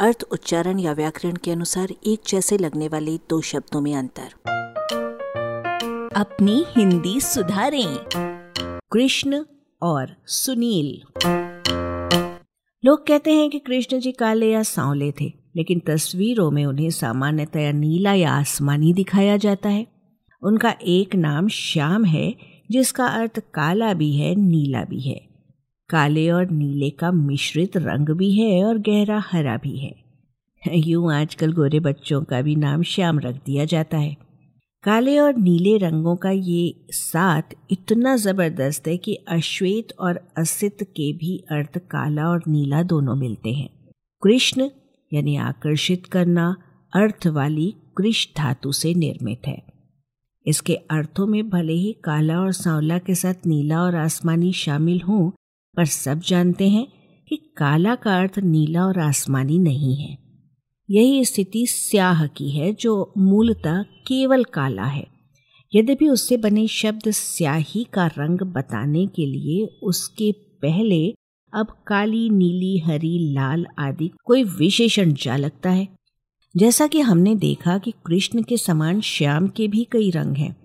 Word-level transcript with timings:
अर्थ, 0.00 0.24
उच्चारण 0.32 0.78
या 0.78 0.92
व्याकरण 0.92 1.32
के 1.32 1.50
अनुसार 1.50 1.88
एक 2.06 2.20
जैसे 2.28 2.58
लगने 2.58 2.88
वाले 2.88 3.16
दो 3.16 3.40
शब्दों 3.40 3.80
में 3.80 3.94
अंतर। 3.96 4.28
अपनी 6.16 6.64
हिंदी 6.76 7.20
सुधारें। 7.20 7.98
कृष्ण 8.92 9.44
और 9.82 10.16
सुनील। 10.26 11.02
लोग 12.84 13.06
कहते 13.06 13.32
हैं 13.32 13.50
कि 13.50 13.58
कृष्ण 13.58 14.00
जी 14.00 14.12
काले 14.12 14.50
या 14.50 14.62
सांवले 14.62 15.12
थे, 15.12 15.32
लेकिन 15.56 15.78
तस्वीरों 15.78 16.50
में 16.50 16.66
उन्हें 16.66 16.90
सामान्यतया 16.90 17.72
नीला 17.72 18.14
या 18.14 18.32
आसमानी 18.32 18.92
दिखाया 18.92 19.36
जाता 19.36 19.68
है। 19.68 19.86
उनका 20.42 20.74
एक 20.82 21.14
नाम 21.14 21.48
श्याम 21.48 22.04
है, 22.04 22.36
जिसका 22.70 23.06
अर्थ 23.06 23.38
काला 23.38 23.92
भी 23.92 24.16
है, 24.16 24.34
नीला 24.34 24.84
भी 24.84 25.00
है। 25.00 25.29
काले 25.90 26.30
और 26.30 26.50
नीले 26.50 26.90
का 26.90 27.12
मिश्रित 27.12 27.76
रंग 27.76 28.08
भी 28.08 28.32
है 28.32 28.64
और 28.64 28.78
गहरा 28.78 29.22
हरा 29.32 29.56
भी 29.56 29.76
है। 29.78 29.94
यूँ 30.62 31.12
आजकल 31.14 31.52
गोरे 31.52 31.80
बच्चों 31.80 32.22
का 32.22 32.42
भी 32.42 32.56
नाम 32.56 32.82
श्याम 32.82 33.18
रख 33.18 33.34
दिया 33.34 33.64
जाता 33.64 33.98
है। 33.98 34.16
काले 34.84 35.18
और 35.18 35.36
नीले 35.36 35.76
रंगों 35.76 36.16
का 36.16 36.30
ये 36.30 36.86
साथ 36.90 37.42
इतना 37.70 38.16
ज़बरदस्त 38.16 38.88
है 38.88 38.96
कि 38.96 39.14
अश्वेत 39.28 39.92
और 40.00 40.20
असित 40.38 40.82
के 40.82 41.12
भी 41.12 41.36
अर्थ 41.50 41.78
काला 41.78 42.28
और 42.28 42.42
नीला 42.48 42.82
दोनों 42.82 43.14
मिलते 43.14 43.52
हैं। 43.52 43.68
कृष्ण, 44.22 44.68
यानी 45.12 45.36
आकर्षित 45.36 46.06
करना, 46.06 46.56
अर्थ 46.94 47.26
वाली 47.26 47.74
कृष 47.96 48.26
धातु 48.36 48.72
से 48.72 48.94
निर्मित 48.94 49.46
है। 49.46 49.62
इसके 50.46 50.74
अर्थों 50.74 51.26
में 51.26 51.48
भले 51.48 51.72
ही 51.72 51.92
काला 51.92 52.40
और 52.40 52.52
सांवला 52.52 52.98
के 52.98 53.14
साथ 53.14 53.46
नीला 53.46 53.82
और 53.82 53.96
आसमानी 53.96 54.52
शामिल 54.52 55.00
हों 55.00 55.30
पर 55.76 55.84
सब 55.84 56.20
जानते 56.20 56.68
हैं 56.68 56.86
कि 57.28 57.36
काला 57.36 57.94
का 57.94 58.18
अर्थ 58.20 58.38
नीला 58.38 58.84
और 58.84 58.98
आसमानी 58.98 59.58
नहीं 59.58 59.96
है। 59.96 60.18
यही 60.90 61.24
स्थिति 61.24 61.66
स्याह 61.66 62.26
की 62.26 62.50
है, 62.50 62.72
जो 62.72 63.12
मूलतः 63.18 63.82
केवल 63.82 64.44
काला 64.44 64.84
है। 64.84 65.06
यद्यपि 65.74 66.08
उससे 66.08 66.36
बने 66.36 66.66
शब्द 66.68 67.10
स्याही 67.10 67.84
का 67.84 68.06
रंग 68.06 68.40
बताने 68.40 69.06
के 69.06 69.26
लिए 69.26 69.66
उसके 69.82 70.32
पहले 70.32 71.14
अब 71.54 71.66
काली, 71.86 72.30
नीली, 72.30 72.78
हरी, 72.78 73.32
लाल 73.32 73.66
आदि 73.78 74.10
कोई 74.24 74.44
विशेषण 74.44 75.12
जा 75.12 75.36
लगता 75.36 75.70
है। 75.70 75.88
जैसा 76.56 76.86
कि 76.86 77.00
हमने 77.00 77.34
देखा 77.34 77.78
कि 77.78 77.90
कृष्ण 78.06 78.42
के 78.42 78.56
समान 78.56 79.00
श्याम 79.00 79.48
के 79.48 79.68
भी 79.68 79.84
कई 79.92 80.10
रंग 80.10 80.36
हैं, 80.36 80.56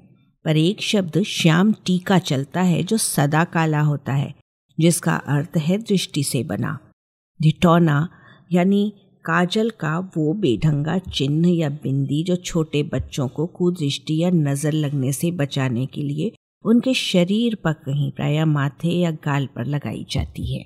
पर 0.46 0.58
एक 0.58 0.82
शब्द 0.82 1.24
श्याम 1.24 1.74
टीका 1.74 2.20
चलता 2.20 2.62
है 2.62 2.84
जो 2.84 2.98
सदा 2.98 3.44
काला 3.44 3.82
होता 3.82 4.14
है। 4.14 4.45
जिसका 4.80 5.16
अर्थ 5.16 5.58
है 5.58 5.78
दृष्टि 5.78 6.24
से 6.24 6.44
बना। 6.44 6.78
ढिटौना 7.40 8.08
यानी 8.52 8.94
काजल 9.26 9.70
का 9.70 10.00
वो 10.18 10.34
बेढंगा 10.34 10.98
चिन्ह 10.98 11.50
या 11.50 11.70
बिंदी 11.70 12.24
जो 12.24 12.36
छोटे 12.36 12.84
बच्चों 12.84 13.28
को 13.28 13.46
कुदृष्टि 13.48 14.24
या 14.24 14.30
नज़र 14.30 14.72
लगने 14.72 15.12
से 15.12 15.32
बचाने 15.32 15.86
के 15.86 16.02
लिए 16.02 16.32
उनके 16.66 16.94
शरीर 16.94 17.56
पर 17.56 17.74
कहीं 17.74 18.12
प्राय 18.12 18.46
माथे 18.46 18.90
या 18.90 19.12
गाल 19.12 19.48
पर 19.56 19.66
लगाई 19.66 20.06
जाती 20.12 20.56
है। 20.56 20.66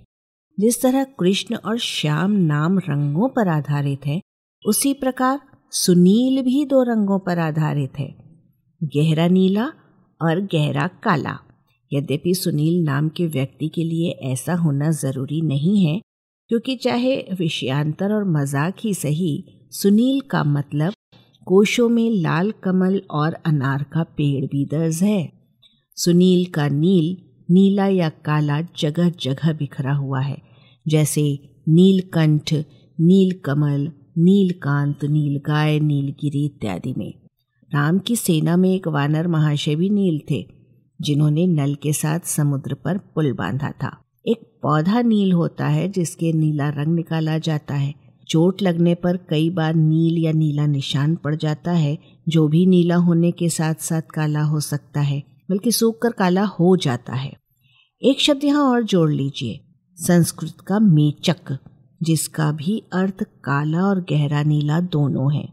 जिस 0.59 0.81
तरह 0.81 1.03
कृष्ण 1.03 1.55
और 1.55 1.77
श्याम 1.77 2.31
नाम 2.31 2.79
रंगों 2.79 3.29
पर 3.29 3.47
आधारित 3.47 4.05
है, 4.05 4.21
उसी 4.65 4.93
प्रकार 4.93 5.39
सुनील 5.71 6.41
भी 6.41 6.65
दो 6.65 6.83
रंगों 6.83 7.19
पर 7.19 7.39
आधारित 7.39 7.99
है। 7.99 8.15
गहरा 8.83 9.27
नीला 9.27 9.65
और 10.21 10.39
गहरा 10.41 10.87
काला। 10.87 11.39
यद्यपि 11.93 12.33
सुनील 12.33 12.83
नाम 12.83 13.09
के 13.09 13.27
व्यक्ति 13.27 13.67
के 13.67 13.83
लिए 13.83 14.09
ऐसा 14.09 14.53
होना 14.53 14.91
ज़रूरी 14.91 15.41
नहीं 15.41 15.85
है, 15.85 16.01
क्योंकि 16.47 16.75
चाहे 16.75 17.15
विषयांतर 17.39 18.13
और 18.13 18.23
मज़ाक 18.23 18.75
ही 18.83 18.93
सही, 18.93 19.45
सुनील 19.71 20.21
का 20.21 20.43
मतलब 20.43 20.93
कोशों 21.45 21.89
में 21.89 22.09
लाल 22.11 22.51
कमल 22.51 23.01
और 23.11 23.33
अनार 23.33 23.83
का 23.83 24.03
पेड़ 24.03 24.45
भी 24.45 24.65
दर्ज 24.65 25.03
है। 25.03 25.31
सुनील 25.95 26.45
का 26.45 26.67
नील, 26.67 27.17
नीला 27.49 27.87
या 27.87 28.09
काला 28.09 28.61
जगह 28.61 29.09
जगह 29.09 29.53
बिखरा 29.53 29.93
हुआ 29.93 30.19
है, 30.19 30.37
जैसे 30.87 31.39
नीलकंठ, 31.69 32.53
नील 32.53 32.65
नीलकमल 32.99 33.91
नीलकांत 34.17 35.05
नीलगाय 35.05 35.79
नीलगिरी 35.79 36.45
इत्यादि 36.45 36.93
में। 36.97 37.13
राम 37.73 37.99
की 37.99 38.15
सेना 38.15 38.57
में 38.57 38.75
एक 38.75 38.87
वानर 38.87 39.27
महाशय 39.27 39.75
भी 39.75 39.89
नील 39.89 40.19
थे। 40.31 40.58
जिन्होंने 41.01 41.47
नल 41.47 41.75
के 41.75 41.93
साथ 41.93 42.19
समुद्र 42.19 42.73
पर 42.73 42.97
पुल 42.97 43.33
बांधा 43.33 43.71
था। 43.71 43.97
एक 44.27 44.59
पौधा 44.63 45.01
नील 45.01 45.31
होता 45.31 45.67
है, 45.67 45.89
जिसके 45.89 46.33
नीला 46.33 46.69
रंग 46.69 46.95
निकाला 46.95 47.37
जाता 47.37 47.75
है। 47.75 47.93
चोट 48.29 48.61
लगने 48.61 48.95
पर 48.95 49.17
कई 49.17 49.49
बार 49.49 49.75
नील 49.75 50.17
या 50.17 50.31
नीला 50.31 50.65
निशान 50.65 51.15
पड़ 51.15 51.35
जाता 51.35 51.71
है, 51.71 51.97
जो 52.27 52.47
भी 52.47 52.65
नीला 52.65 52.95
होने 52.95 53.31
के 53.31 53.49
साथ 53.49 53.73
साथ 53.73 54.01
काला 54.01 54.41
हो 54.41 54.59
सकता 54.59 55.01
है, 55.01 55.23
बल्कि 55.49 55.71
सूख 55.71 56.01
कर 56.01 56.11
काला 56.11 56.43
हो 56.43 56.77
जाता 56.77 57.13
है। 57.13 57.33
एक 58.01 58.19
शब्द 58.19 58.43
यहाँ 58.43 58.63
और 58.63 58.83
जोड़ 58.83 59.11
लीजिए। 59.11 59.59
संस्कृत 59.95 60.61
का 60.67 60.79
मेचक, 60.79 61.57
जिसका 62.03 62.51
भी 62.51 62.83
अर्थ 62.93 63.23
काला 63.23 63.81
और 63.81 64.01
गहरा 64.01 64.43
नीला 64.43 64.79
दोनों 64.79 65.33
है। 65.33 65.49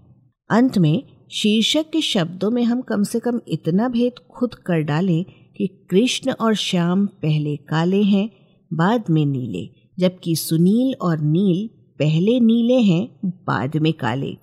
अंत 0.51 0.79
में 0.79 1.16
शीर्षक 1.31 1.91
के 1.93 2.01
शब्दों 2.01 2.51
में 2.51 2.65
हम 2.65 2.81
कम 2.81 3.03
से 3.03 3.21
कम 3.21 3.41
इतना 3.49 3.89
भेद 3.89 4.13
खुद 4.31 4.55
कर 4.55 4.81
डालें 4.81 5.25
कि 5.57 5.87
कृष्ण 5.91 6.33
और 6.33 6.55
श्याम 6.55 7.07
पहले 7.07 7.57
काले 7.57 8.03
हैं, 8.03 8.31
बाद 8.73 9.05
में 9.11 9.27
नीले, 9.27 9.71
जबकि 9.99 10.37
सुनील 10.37 10.95
और 10.95 11.21
नील 11.21 11.69
पहले 11.99 12.41
नीले 12.41 12.75
हैं, 12.75 13.21
बाद 13.25 13.77
में 13.77 13.93
काले। 13.93 14.37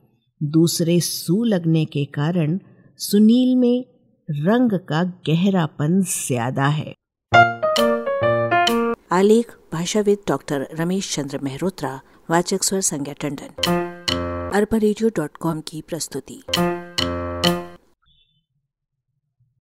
दूसरे 0.44 1.00
सू 1.00 1.44
लगने 1.44 1.86
के 1.86 2.06
कारण 2.06 2.60
सुनील 2.98 3.56
में 3.56 3.86
रंग 4.32 4.72
का 4.72 5.04
गहरापन 5.04 6.02
ज़्यादा 6.02 6.68
है। 6.68 6.94
आलेख, 9.12 9.58
भाषाविद 9.74 10.18
डॉक्टर 10.28 10.68
रमेश 10.80 11.16
चंद्र 11.16 11.40
मेहरोत्रा, 11.44 12.02
वाचक 12.32 12.64
स्वर 12.64 12.82
संज्ञा 12.82 13.14
टंडन। 13.14 13.72
अरबा 14.54 15.58
की 15.60 15.82
प्रस्तुति। 15.82 16.44